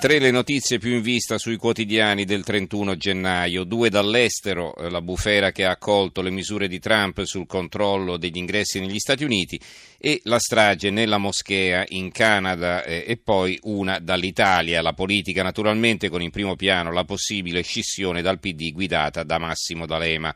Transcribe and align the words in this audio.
Tre 0.00 0.20
le 0.20 0.30
notizie 0.30 0.78
più 0.78 0.94
in 0.94 1.02
vista 1.02 1.38
sui 1.38 1.56
quotidiani 1.56 2.24
del 2.24 2.44
31 2.44 2.96
gennaio, 2.96 3.64
due 3.64 3.90
dall'estero, 3.90 4.76
eh, 4.76 4.90
la 4.90 5.02
bufera 5.02 5.50
che 5.50 5.64
ha 5.64 5.72
accolto 5.72 6.22
le 6.22 6.30
misure 6.30 6.68
di 6.68 6.78
Trump 6.78 7.24
sul 7.24 7.48
controllo 7.48 8.16
degli 8.16 8.36
ingressi 8.36 8.78
negli 8.78 9.00
Stati 9.00 9.24
Uniti 9.24 9.58
e 9.98 10.20
la 10.22 10.38
strage 10.38 10.90
nella 10.90 11.18
moschea 11.18 11.84
in 11.88 12.12
Canada 12.12 12.84
eh, 12.84 13.06
e 13.08 13.16
poi 13.16 13.58
una 13.64 13.98
dall'Italia, 13.98 14.82
la 14.82 14.92
politica 14.92 15.42
naturalmente 15.42 16.08
con 16.08 16.22
in 16.22 16.30
primo 16.30 16.54
piano 16.54 16.92
la 16.92 17.02
possibile 17.02 17.62
scissione 17.62 18.22
dal 18.22 18.38
PD 18.38 18.70
guidata 18.70 19.24
da 19.24 19.38
Massimo 19.38 19.84
D'Alema. 19.84 20.32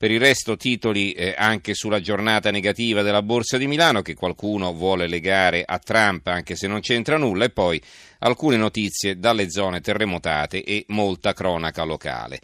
Per 0.00 0.10
il 0.10 0.18
resto 0.18 0.56
titoli 0.56 1.12
eh, 1.12 1.34
anche 1.36 1.74
sulla 1.74 2.00
giornata 2.00 2.50
negativa 2.50 3.02
della 3.02 3.20
Borsa 3.20 3.58
di 3.58 3.66
Milano 3.66 4.00
che 4.00 4.14
qualcuno 4.14 4.72
vuole 4.72 5.06
legare 5.06 5.62
a 5.62 5.78
Trump 5.78 6.26
anche 6.28 6.56
se 6.56 6.66
non 6.66 6.80
c'entra 6.80 7.18
nulla 7.18 7.44
e 7.44 7.50
poi 7.50 7.78
alcune 8.20 8.56
notizie 8.56 9.18
dalle 9.18 9.50
zone 9.50 9.82
terremotate 9.82 10.64
e 10.64 10.86
molta 10.88 11.34
cronaca 11.34 11.82
locale. 11.82 12.40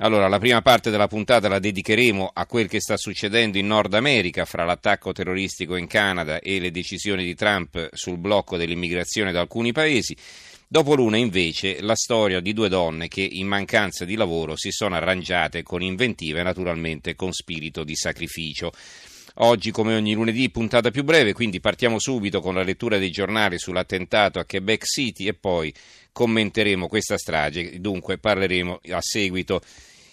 Allora, 0.00 0.28
la 0.28 0.38
prima 0.38 0.60
parte 0.60 0.90
della 0.90 1.08
puntata 1.08 1.48
la 1.48 1.58
dedicheremo 1.58 2.30
a 2.34 2.44
quel 2.44 2.68
che 2.68 2.78
sta 2.78 2.98
succedendo 2.98 3.56
in 3.56 3.68
Nord 3.68 3.94
America 3.94 4.44
fra 4.44 4.66
l'attacco 4.66 5.10
terroristico 5.12 5.76
in 5.76 5.86
Canada 5.86 6.40
e 6.40 6.60
le 6.60 6.70
decisioni 6.70 7.24
di 7.24 7.34
Trump 7.34 7.88
sul 7.94 8.18
blocco 8.18 8.58
dell'immigrazione 8.58 9.32
da 9.32 9.40
alcuni 9.40 9.72
paesi. 9.72 10.14
Dopo 10.70 10.94
l'una 10.94 11.16
invece 11.16 11.80
la 11.80 11.94
storia 11.94 12.40
di 12.40 12.52
due 12.52 12.68
donne 12.68 13.08
che 13.08 13.22
in 13.22 13.46
mancanza 13.46 14.04
di 14.04 14.16
lavoro 14.16 14.54
si 14.54 14.70
sono 14.70 14.96
arrangiate 14.96 15.62
con 15.62 15.80
inventiva 15.80 16.40
e 16.40 16.42
naturalmente 16.42 17.14
con 17.14 17.32
spirito 17.32 17.84
di 17.84 17.96
sacrificio. 17.96 18.70
Oggi, 19.36 19.70
come 19.70 19.94
ogni 19.94 20.12
lunedì, 20.12 20.50
puntata 20.50 20.90
più 20.90 21.04
breve, 21.04 21.32
quindi 21.32 21.58
partiamo 21.58 21.98
subito 21.98 22.42
con 22.42 22.54
la 22.54 22.62
lettura 22.62 22.98
dei 22.98 23.10
giornali 23.10 23.58
sull'attentato 23.58 24.38
a 24.38 24.44
Quebec 24.44 24.84
City 24.84 25.26
e 25.26 25.32
poi 25.32 25.72
commenteremo 26.12 26.86
questa 26.86 27.16
strage. 27.16 27.80
Dunque 27.80 28.18
parleremo 28.18 28.80
a 28.90 29.00
seguito. 29.00 29.62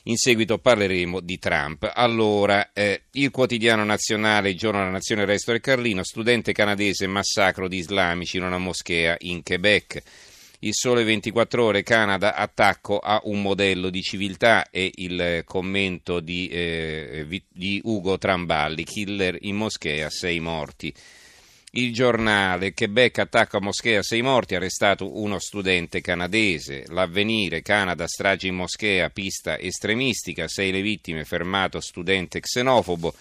In 0.03 0.15
seguito 0.15 0.57
parleremo 0.57 1.19
di 1.19 1.37
Trump. 1.37 1.91
Allora, 1.93 2.71
eh, 2.71 3.01
il 3.13 3.29
quotidiano 3.29 3.83
nazionale, 3.83 4.55
giorno 4.55 4.79
della 4.79 4.91
nazione, 4.91 5.25
resto 5.25 5.51
del 5.51 5.59
Carlino, 5.59 6.01
studente 6.05 6.53
canadese, 6.53 7.07
massacro 7.07 7.67
di 7.67 7.77
islamici 7.77 8.37
in 8.37 8.43
una 8.43 8.57
moschea 8.57 9.17
in 9.19 9.43
Quebec. 9.43 10.03
Il 10.59 10.73
Sole 10.73 11.03
24 11.03 11.63
Ore 11.63 11.83
Canada, 11.83 12.35
attacco 12.35 12.99
a 12.99 13.19
un 13.25 13.41
modello 13.41 13.89
di 13.89 14.01
civiltà 14.01 14.69
e 14.69 14.89
il 14.95 15.43
commento 15.45 16.19
di, 16.19 16.47
eh, 16.47 17.43
di 17.49 17.81
Ugo 17.83 18.17
Tramballi, 18.17 18.83
killer 18.83 19.37
in 19.41 19.57
moschea, 19.57 20.09
sei 20.09 20.39
morti. 20.39 20.93
Il 21.77 21.91
giornale 21.93 22.73
Quebec 22.73 23.19
attacco 23.19 23.57
a 23.57 23.61
moschea, 23.61 24.01
sei 24.01 24.21
morti, 24.21 24.55
arrestato 24.55 25.19
uno 25.19 25.39
studente 25.39 25.99
canadese. 25.99 26.85
L'avvenire 26.87 27.61
Canada, 27.61 28.07
strage 28.07 28.47
in 28.47 28.55
moschea, 28.55 29.09
pista 29.09 29.59
estremistica, 29.59 30.47
sei 30.47 30.71
le 30.71 30.81
vittime, 30.81 31.25
fermato 31.25 31.81
studente 31.81 32.39
xenofobo. 32.39 33.13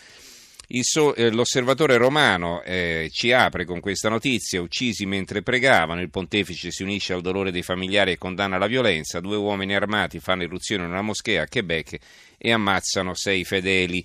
So, 0.67 1.15
eh, 1.15 1.31
l'osservatore 1.31 1.97
romano 1.97 2.63
eh, 2.63 3.11
ci 3.13 3.33
apre 3.33 3.65
con 3.65 3.81
questa 3.81 4.09
notizia, 4.09 4.63
uccisi 4.63 5.05
mentre 5.05 5.43
pregavano, 5.43 6.01
il 6.01 6.11
pontefice 6.11 6.71
si 6.71 6.83
unisce 6.83 7.13
al 7.13 7.21
dolore 7.21 7.51
dei 7.51 7.63
familiari 7.63 8.13
e 8.13 8.19
condanna 8.19 8.57
la 8.57 8.67
violenza, 8.67 9.21
due 9.21 9.37
uomini 9.37 9.75
armati 9.75 10.21
fanno 10.21 10.43
irruzione 10.43 10.85
in 10.85 10.91
una 10.91 11.03
moschea 11.03 11.43
a 11.43 11.49
Quebec 11.49 11.99
e 12.39 12.53
ammazzano 12.53 13.15
sei 13.15 13.45
fedeli. 13.45 14.05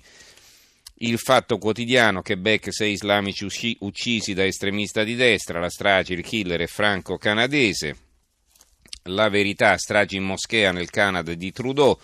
Il 1.02 1.18
fatto 1.18 1.56
quotidiano, 1.56 2.20
Quebec, 2.20 2.74
sei 2.74 2.92
islamici 2.92 3.76
uccisi 3.80 4.34
da 4.34 4.44
estremista 4.44 5.02
di 5.02 5.14
destra, 5.14 5.58
la 5.58 5.70
strage, 5.70 6.12
il 6.12 6.22
killer 6.22 6.60
è 6.60 6.66
franco-canadese. 6.66 7.96
La 9.04 9.30
verità, 9.30 9.78
stragi 9.78 10.16
in 10.16 10.24
moschea 10.24 10.72
nel 10.72 10.90
Canada 10.90 11.32
di 11.32 11.52
Trudeau. 11.52 11.98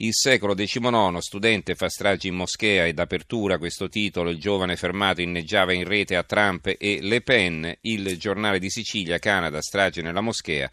Il 0.00 0.14
secolo 0.14 0.54
XIX, 0.54 1.18
studente 1.18 1.74
fa 1.74 1.88
stragi 1.88 2.28
in 2.28 2.36
moschea 2.36 2.86
ed 2.86 3.00
apertura 3.00 3.58
questo 3.58 3.88
titolo, 3.88 4.30
il 4.30 4.38
giovane 4.38 4.76
fermato 4.76 5.22
inneggiava 5.22 5.72
in 5.72 5.82
rete 5.82 6.14
a 6.14 6.22
Trump 6.22 6.72
e 6.78 7.00
Le 7.02 7.20
Pen, 7.20 7.76
il 7.80 8.16
giornale 8.16 8.60
di 8.60 8.70
Sicilia, 8.70 9.18
Canada, 9.18 9.60
strage 9.60 10.00
nella 10.00 10.20
moschea, 10.20 10.70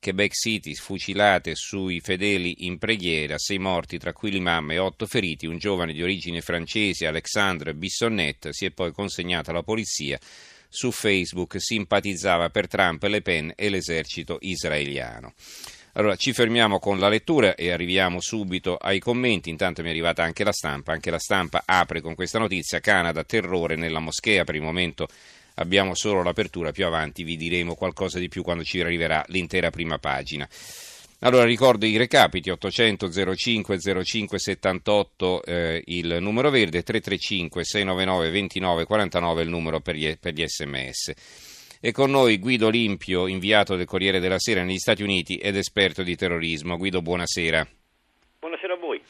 Quebec 0.00 0.32
City, 0.32 0.74
fucilate 0.74 1.56
sui 1.56 1.98
fedeli 1.98 2.66
in 2.66 2.78
preghiera, 2.78 3.36
sei 3.36 3.58
morti, 3.58 3.98
tra 3.98 4.12
cui 4.12 4.30
l'imam 4.30 4.70
e 4.70 4.78
otto 4.78 5.06
feriti, 5.06 5.46
un 5.46 5.58
giovane 5.58 5.92
di 5.92 6.04
origine 6.04 6.40
francese, 6.40 7.08
Alexandre 7.08 7.74
Bissonnet, 7.74 8.50
si 8.50 8.64
è 8.64 8.70
poi 8.70 8.92
consegnato 8.92 9.50
alla 9.50 9.64
polizia. 9.64 10.20
Su 10.68 10.92
Facebook 10.92 11.60
simpatizzava 11.60 12.48
per 12.50 12.68
Trump, 12.68 13.02
Le 13.02 13.22
Pen 13.22 13.52
e 13.56 13.70
l'esercito 13.70 14.38
israeliano. 14.40 15.34
Allora 15.98 16.14
ci 16.14 16.32
fermiamo 16.32 16.78
con 16.78 17.00
la 17.00 17.08
lettura 17.08 17.56
e 17.56 17.72
arriviamo 17.72 18.20
subito 18.20 18.76
ai 18.76 19.00
commenti. 19.00 19.50
Intanto 19.50 19.82
mi 19.82 19.88
è 19.88 19.90
arrivata 19.90 20.22
anche 20.22 20.44
la 20.44 20.52
stampa. 20.52 20.92
Anche 20.92 21.10
la 21.10 21.18
stampa 21.18 21.64
apre 21.66 22.00
con 22.00 22.14
questa 22.14 22.38
notizia: 22.38 22.78
Canada, 22.78 23.24
terrore 23.24 23.74
nella 23.74 23.98
moschea. 23.98 24.44
Per 24.44 24.54
il 24.54 24.62
momento 24.62 25.08
abbiamo 25.54 25.96
solo 25.96 26.22
l'apertura, 26.22 26.70
più 26.70 26.86
avanti 26.86 27.24
vi 27.24 27.36
diremo 27.36 27.74
qualcosa 27.74 28.20
di 28.20 28.28
più 28.28 28.44
quando 28.44 28.62
ci 28.62 28.80
arriverà 28.80 29.24
l'intera 29.26 29.70
prima 29.70 29.98
pagina. 29.98 30.48
Allora 31.22 31.42
ricordo 31.42 31.84
i 31.84 31.96
recapiti 31.96 32.48
800 32.48 33.34
05 33.34 34.04
05 34.04 34.38
78 34.38 35.42
eh, 35.42 35.82
il 35.86 36.18
numero 36.20 36.50
verde 36.50 36.84
335 36.84 37.64
699 37.64 38.30
29 38.30 38.84
49 38.84 39.42
il 39.42 39.48
numero 39.48 39.80
per 39.80 39.96
gli, 39.96 40.16
per 40.16 40.32
gli 40.32 40.46
sms. 40.46 41.12
E 41.80 41.92
con 41.92 42.10
noi 42.10 42.38
Guido 42.38 42.66
Olimpio, 42.66 43.28
inviato 43.28 43.76
del 43.76 43.86
Corriere 43.86 44.18
della 44.18 44.38
Sera 44.38 44.64
negli 44.64 44.78
Stati 44.78 45.04
Uniti 45.04 45.36
ed 45.36 45.56
esperto 45.56 46.02
di 46.02 46.16
terrorismo. 46.16 46.76
Guido, 46.76 47.02
buonasera. 47.02 47.66
Buonasera 48.40 48.74
a 48.74 48.76
voi. 48.76 49.00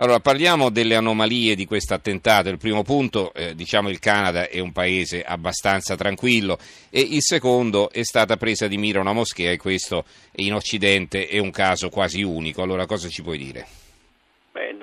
Allora, 0.00 0.18
parliamo 0.20 0.70
delle 0.70 0.96
anomalie 0.96 1.54
di 1.54 1.64
questo 1.64 1.94
attentato. 1.94 2.48
Il 2.48 2.58
primo 2.58 2.82
punto, 2.82 3.32
eh, 3.34 3.54
diciamo 3.54 3.88
il 3.88 4.00
Canada 4.00 4.48
è 4.48 4.58
un 4.58 4.72
paese 4.72 5.22
abbastanza 5.22 5.96
tranquillo 5.96 6.58
e 6.90 7.00
il 7.00 7.22
secondo 7.22 7.90
è 7.90 8.02
stata 8.02 8.36
presa 8.36 8.66
di 8.66 8.78
mira 8.78 9.00
una 9.00 9.12
moschea 9.12 9.52
e 9.52 9.56
questo 9.56 10.04
in 10.36 10.54
Occidente 10.54 11.28
è 11.28 11.38
un 11.38 11.50
caso 11.50 11.88
quasi 11.88 12.22
unico. 12.22 12.62
Allora, 12.62 12.86
cosa 12.86 13.08
ci 13.08 13.22
puoi 13.22 13.38
dire? 13.38 13.77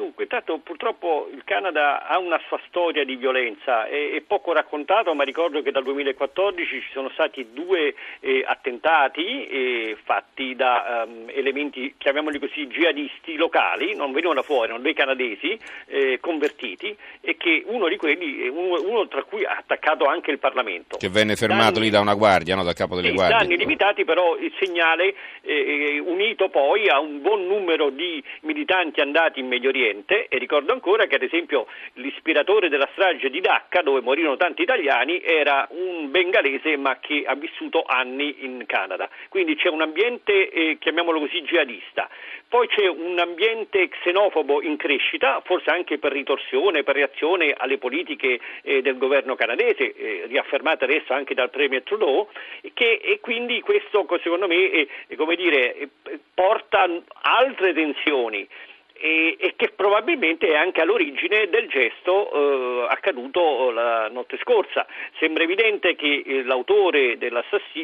Intanto 0.04 0.60
purtroppo 0.60 1.30
il 1.32 1.44
Canada 1.46 2.08
ha 2.08 2.18
una 2.18 2.40
sua 2.48 2.60
storia 2.68 3.06
di 3.06 3.16
violenza, 3.16 3.88
è, 3.88 4.12
è 4.12 4.22
poco 4.22 4.52
raccontato, 4.52 5.14
ma 5.14 5.24
ricordo 5.24 5.62
che 5.62 5.72
dal 5.72 5.84
2014 5.84 6.82
ci 6.82 6.90
sono 6.92 7.10
stati 7.14 7.48
due 7.54 7.94
eh, 8.20 8.44
attentati 8.46 9.48
eh, 9.48 9.98
fatti 10.04 10.56
da 10.56 11.06
um, 11.08 11.26
elementi, 11.28 11.96
chiamiamoli 11.98 12.40
così, 12.40 12.68
jihadisti 12.68 13.36
locali, 13.36 13.96
non 13.96 14.12
venivano 14.12 14.42
fuori, 14.44 14.66
erano 14.66 14.82
dei 14.84 14.94
canadesi 14.94 15.58
eh, 15.88 16.20
convertiti 16.20 16.96
e 17.22 17.38
che 17.38 17.64
uno 17.68 17.88
di 17.88 17.98
quelli, 17.98 18.48
uno, 18.50 18.82
uno, 18.82 19.08
tra 19.08 19.24
cui 19.24 19.46
ha 19.46 19.56
attaccato 19.58 20.06
anche 20.06 20.32
il 20.32 20.40
Parlamento. 20.40 20.98
Che 20.98 21.10
venne 21.10 21.36
fermato 21.36 21.74
danni, 21.74 21.86
lì 21.86 21.90
da 21.92 22.00
una 22.02 22.16
guardia, 22.16 22.56
no? 22.56 22.64
dal 22.64 22.74
capo 22.74 22.96
delle 22.96 23.10
sì, 23.10 23.14
guardie. 23.14 23.38
Danni 23.38 23.58
limitati, 23.58 24.04
però 24.04 24.36
il 24.36 24.52
segnale 24.60 25.16
eh, 25.42 26.04
unito 26.04 26.50
poi 26.50 26.90
a 26.90 27.00
un 27.00 27.22
buon 27.22 27.46
numero 27.48 27.90
di 27.90 28.22
militanti 28.42 29.02
andati 29.02 29.40
in 29.40 29.48
Medio 29.48 29.70
Oriente 29.70 29.85
morte 29.94 30.28
e 30.28 30.38
ricordo 30.38 30.72
ancora 30.72 31.06
che 31.06 31.16
ad 31.16 31.24
esempio 31.24 31.68
l'ispiratore 31.94 32.70
della 32.70 32.88
strage 32.94 33.30
di 33.30 33.42
Dacca 33.42 33.82
dove 33.82 34.02
morirono 34.02 34.38
tanti 34.38 34.62
italiani 34.62 35.22
era 35.22 35.68
un 35.72 36.10
bengalese 36.10 36.78
ma 36.78 36.98
che 37.00 37.24
ha 37.26 37.36
vissuto 37.36 37.84
anni 37.84 38.46
in 38.46 38.64
Canada, 38.66 39.10
quindi 39.30 39.56
c'è 39.56 39.70
un 39.70 39.82
ambiente 39.82 40.50
eh, 40.50 40.78
chiamiamolo 40.80 41.20
così 41.20 41.42
jihadista. 41.42 42.10
Poi 42.48 42.68
c'è 42.68 42.88
un 42.88 43.18
ambiente 43.20 43.90
xenofobo 43.90 44.62
in 44.62 44.78
crescita, 44.78 45.42
forse 45.44 45.72
anche 45.72 45.98
per 45.98 46.12
ritorsione, 46.12 46.84
per 46.84 46.96
reazione 46.96 47.54
alle 47.58 47.78
politiche 47.78 48.40
eh, 48.62 48.82
del 48.82 48.98
governo 48.98 49.36
canadese, 49.36 49.94
eh, 49.94 50.24
riaffermate 50.28 50.86
adesso 50.86 51.12
anche 51.12 51.34
dal 51.34 51.50
Premier 51.50 51.82
Trudeau, 51.82 52.30
che, 52.74 53.02
e 53.04 53.20
quindi 53.20 53.60
questo 53.62 54.06
secondo 54.22 54.48
me 54.48 54.88
dire, 55.36 55.90
porta 56.34 56.88
altre 57.22 57.74
tensioni 57.74 58.48
e, 58.98 59.36
e, 59.40 59.54
che 59.56 59.72
probabilmente 59.76 60.48
è 60.48 60.56
anche 60.56 60.82
all'origine 60.82 61.50
del 61.50 61.68
gesto 61.68 62.32
eh, 62.32 62.88
accaduto 62.90 63.72
la 63.72 64.08
notte 64.10 64.38
scorsa. 64.42 64.86
Sembra 65.20 65.44
evidente 65.44 65.96
che 65.96 66.24
eh, 66.26 66.44
l'autore 66.44 67.18
de, 67.18 67.30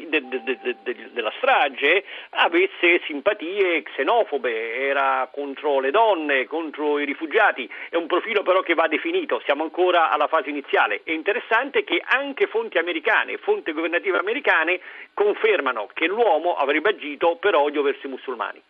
de, 0.07 0.57
de, 0.83 0.95
della 1.11 1.33
strage 1.37 2.03
avesse 2.31 3.01
simpatie 3.05 3.83
xenofobe, 3.83 4.87
era 4.87 5.29
contro 5.31 5.79
le 5.79 5.91
donne, 5.91 6.45
contro 6.45 6.99
i 6.99 7.05
rifugiati, 7.05 7.69
è 7.89 7.95
un 7.95 8.07
profilo 8.07 8.41
però 8.41 8.61
che 8.61 8.73
va 8.73 8.87
definito, 8.87 9.41
siamo 9.43 9.63
ancora 9.63 10.09
alla 10.09 10.27
fase 10.27 10.49
iniziale. 10.49 11.01
È 11.03 11.11
interessante 11.11 11.83
che 11.83 12.01
anche 12.03 12.47
fonti 12.47 12.77
americane, 12.77 13.37
fonti 13.37 13.73
governative 13.73 14.17
americane 14.17 14.79
confermano 15.13 15.89
che 15.93 16.07
l'uomo 16.07 16.55
avrebbe 16.55 16.89
agito 16.89 17.35
per 17.35 17.55
odio 17.55 17.81
verso 17.81 18.07
i 18.07 18.09
musulmani. 18.09 18.61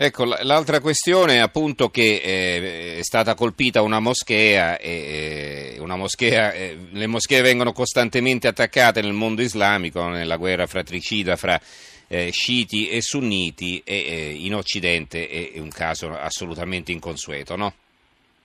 Ecco, 0.00 0.24
l'altra 0.24 0.78
questione 0.78 1.34
è 1.34 1.38
appunto 1.38 1.90
che 1.90 2.20
eh, 2.22 2.98
è 2.98 3.02
stata 3.02 3.34
colpita 3.34 3.82
una 3.82 3.98
moschea, 3.98 4.78
e, 4.78 5.74
una 5.80 5.96
moschea 5.96 6.52
eh, 6.52 6.78
le 6.92 7.06
moschee 7.08 7.40
vengono 7.40 7.72
costantemente 7.72 8.46
attaccate 8.46 9.00
nel 9.00 9.12
mondo 9.12 9.42
islamico, 9.42 10.06
nella 10.06 10.36
guerra 10.36 10.68
fratricida 10.68 11.34
fra 11.34 11.60
eh, 12.06 12.30
sciiti 12.30 12.88
e 12.88 13.02
sunniti 13.02 13.82
e 13.84 13.96
eh, 13.96 14.34
in 14.38 14.54
Occidente 14.54 15.28
è 15.28 15.58
un 15.58 15.70
caso 15.70 16.16
assolutamente 16.16 16.92
inconsueto, 16.92 17.56
no? 17.56 17.74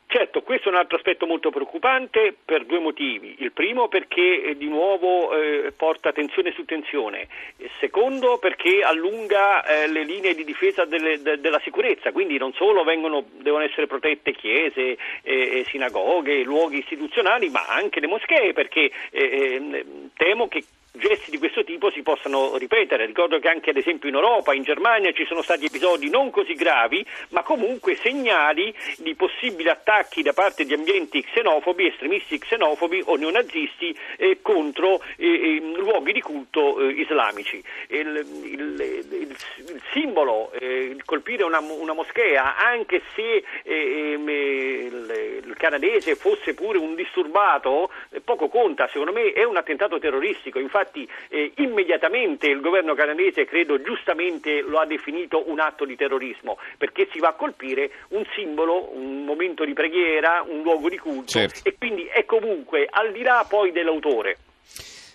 Certo, 0.05 0.43
questo 0.43 0.69
è 0.69 0.71
un 0.71 0.77
altro 0.77 0.97
aspetto 0.97 1.25
molto 1.25 1.49
preoccupante 1.49 2.35
per 2.45 2.65
due 2.65 2.77
motivi. 2.77 3.35
Il 3.39 3.51
primo 3.51 3.87
perché 3.87 4.43
eh, 4.43 4.57
di 4.57 4.67
nuovo 4.67 5.35
eh, 5.35 5.71
porta 5.75 6.11
tensione 6.11 6.51
su 6.51 6.65
tensione, 6.65 7.27
il 7.57 7.71
secondo 7.79 8.37
perché 8.37 8.81
allunga 8.83 9.65
eh, 9.65 9.87
le 9.87 10.03
linee 10.03 10.35
di 10.35 10.43
difesa 10.43 10.85
delle, 10.85 11.19
de, 11.19 11.39
della 11.39 11.59
sicurezza, 11.63 12.11
quindi 12.11 12.37
non 12.37 12.53
solo 12.53 12.83
vengono, 12.83 13.25
devono 13.37 13.63
essere 13.63 13.87
protette 13.87 14.33
chiese, 14.33 14.97
eh, 15.23 15.65
sinagoghe, 15.69 16.43
luoghi 16.43 16.77
istituzionali, 16.77 17.49
ma 17.49 17.65
anche 17.65 17.99
le 17.99 18.07
moschee, 18.07 18.53
perché 18.53 18.91
eh, 19.09 19.83
temo 20.15 20.47
che 20.47 20.63
gesti 20.95 21.31
di 21.31 21.39
questo 21.39 21.63
tipo 21.63 21.89
si 21.89 22.03
possano 22.03 22.55
ripetere. 22.57 23.05
Ricordo 23.07 23.39
che 23.39 23.49
anche 23.49 23.71
ad 23.71 23.77
esempio 23.77 24.09
in 24.09 24.15
Europa, 24.15 24.53
in 24.53 24.61
Germania 24.61 25.11
ci 25.11 25.25
sono 25.25 25.41
stati 25.41 25.65
episodi 25.65 26.09
non 26.09 26.29
così 26.29 26.53
gravi, 26.53 27.03
ma 27.29 27.41
comunque 27.41 27.95
segnali 27.95 28.73
di 28.97 29.15
possibili 29.15 29.69
attacchi 29.69 30.21
da 30.21 30.33
parte 30.33 30.65
di 30.65 30.73
ambienti 30.73 31.23
xenofobi, 31.23 31.87
estremisti 31.87 32.37
xenofobi 32.37 33.01
o 33.05 33.15
neonazisti 33.15 33.97
eh, 34.17 34.39
contro 34.41 35.01
eh, 35.17 35.57
eh 35.57 35.61
luoghi 35.77 36.13
di 36.13 36.21
culto 36.21 36.79
eh, 36.79 36.91
islamici. 36.91 37.63
Il, 37.87 38.25
il, 38.43 38.79
il, 38.79 39.35
il 39.69 39.81
simbolo, 39.91 40.51
eh, 40.51 40.95
colpire 41.05 41.43
una, 41.43 41.59
una, 41.59 41.93
moschea, 41.93 42.55
anche 42.57 43.01
se 43.15 43.43
eh, 43.63 44.11
ehm, 44.13 44.29
il, 44.29 45.55
canadese 45.57 46.15
fosse 46.15 46.53
pure 46.53 46.77
un 46.77 46.93
disturbato, 46.93 47.89
poco 48.25 48.49
conta, 48.49 48.87
secondo 48.87 49.13
me 49.13 49.31
è 49.31 49.43
un 49.43 49.55
attentato 49.55 49.97
terroristico. 49.97 50.59
Infatti 50.59 50.82
infatti 50.83 51.07
eh, 51.29 51.53
immediatamente 51.57 52.47
il 52.47 52.59
governo 52.59 52.93
canadese, 52.93 53.45
credo 53.45 53.81
giustamente, 53.81 54.61
lo 54.61 54.79
ha 54.79 54.85
definito 54.85 55.49
un 55.49 55.59
atto 55.59 55.85
di 55.85 55.95
terrorismo, 55.95 56.57
perché 56.77 57.07
si 57.11 57.19
va 57.19 57.29
a 57.29 57.33
colpire 57.33 57.91
un 58.09 58.23
simbolo, 58.35 58.91
un 58.93 59.23
momento 59.23 59.63
di 59.65 59.73
preghiera, 59.73 60.43
un 60.45 60.61
luogo 60.61 60.89
di 60.89 60.97
culto 60.97 61.31
certo. 61.31 61.61
e 61.63 61.75
quindi 61.77 62.05
è 62.05 62.25
comunque 62.25 62.87
al 62.89 63.11
di 63.11 63.21
là 63.21 63.45
poi 63.47 63.71
dell'autore. 63.71 64.37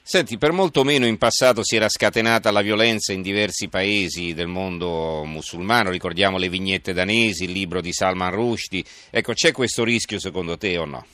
Senti, 0.08 0.38
per 0.38 0.52
molto 0.52 0.84
meno 0.84 1.04
in 1.04 1.18
passato 1.18 1.62
si 1.62 1.76
era 1.76 1.86
scatenata 1.90 2.50
la 2.50 2.62
violenza 2.62 3.12
in 3.12 3.20
diversi 3.20 3.68
paesi 3.68 4.32
del 4.32 4.46
mondo 4.46 5.22
musulmano, 5.24 5.90
ricordiamo 5.90 6.38
le 6.38 6.48
vignette 6.48 6.94
danesi, 6.94 7.44
il 7.44 7.52
libro 7.52 7.82
di 7.82 7.92
Salman 7.92 8.30
Rushdie. 8.30 8.82
Ecco, 9.10 9.34
c'è 9.34 9.52
questo 9.52 9.84
rischio 9.84 10.18
secondo 10.18 10.56
te 10.56 10.78
o 10.78 10.86
no? 10.86 11.04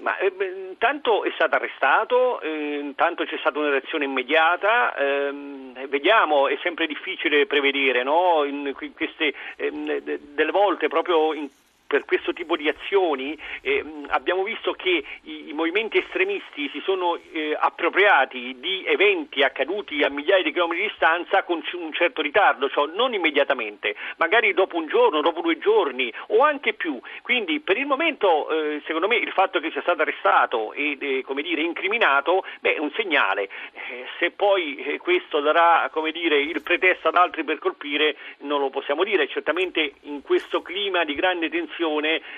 Ma, 0.00 0.18
eh, 0.18 0.30
intanto 0.68 1.24
è 1.24 1.30
stato 1.34 1.56
arrestato, 1.56 2.40
eh, 2.40 2.78
intanto 2.78 3.24
c'è 3.24 3.36
stata 3.38 3.58
una 3.58 3.70
reazione 3.70 4.04
immediata, 4.04 4.94
ehm, 4.96 5.86
vediamo, 5.88 6.48
è 6.48 6.58
sempre 6.62 6.86
difficile 6.86 7.46
prevedere, 7.46 8.02
no? 8.02 8.44
in 8.44 8.72
queste, 8.94 9.34
ehm, 9.56 9.98
delle 10.00 10.50
volte 10.50 10.88
proprio 10.88 11.32
in 11.32 11.48
per 11.88 12.04
questo 12.04 12.34
tipo 12.34 12.54
di 12.54 12.68
azioni 12.68 13.36
eh, 13.62 13.82
abbiamo 14.08 14.44
visto 14.44 14.72
che 14.72 15.02
i, 15.22 15.48
i, 15.48 15.52
movimenti 15.54 15.96
estremisti 15.98 16.68
si 16.70 16.80
sono 16.84 17.18
eh, 17.32 17.56
appropriati 17.58 18.56
di 18.60 18.84
eventi 18.86 19.42
accaduti 19.42 20.02
a 20.02 20.10
migliaia 20.10 20.42
di 20.42 20.52
chilometri 20.52 20.82
di 20.82 20.88
distanza 20.88 21.42
con 21.42 21.64
un 21.72 21.92
certo 21.94 22.20
ritardo, 22.20 22.68
cioè 22.68 22.90
non 22.94 23.14
immediatamente, 23.14 23.96
magari 24.18 24.52
dopo 24.52 24.76
un 24.76 24.86
giorno, 24.86 25.22
dopo 25.22 25.40
due 25.40 25.58
giorni 25.58 26.12
o 26.28 26.44
anche 26.44 26.74
più. 26.74 27.00
Quindi 27.22 27.60
per 27.60 27.78
il 27.78 27.86
momento 27.86 28.50
eh, 28.50 28.82
secondo 28.84 29.08
me 29.08 29.16
il 29.16 29.32
fatto 29.32 29.58
che 29.58 29.70
sia 29.70 29.80
stato 29.80 30.02
arrestato 30.02 30.74
e 30.74 30.98
eh, 31.00 31.22
come 31.24 31.40
dire, 31.40 31.62
incriminato 31.62 32.44
beh, 32.60 32.74
è 32.74 32.78
un 32.78 32.92
segnale. 32.94 33.48
Eh, 33.72 34.04
se 34.18 34.30
poi 34.30 34.76
eh, 34.76 34.98
questo 34.98 35.40
darà 35.40 35.90
dire, 36.12 36.38
il 36.38 36.62
pretesto 36.62 37.08
ad 37.08 37.16
altri 37.16 37.44
per 37.44 37.58
colpire 37.58 38.16
non 38.40 38.60
lo 38.60 38.68
possiamo 38.68 39.04
dire, 39.04 39.26
certamente 39.28 39.94
in 40.02 40.20
questo 40.22 40.60
clima 40.60 41.04
di 41.04 41.14
grande 41.14 41.48
tensione 41.48 41.76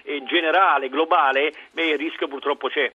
eh, 0.03 0.23
generale, 0.25 0.89
globale, 0.89 1.53
beh, 1.73 1.91
il 1.91 1.99
rischio 1.99 2.29
purtroppo 2.29 2.69
c'è. 2.69 2.89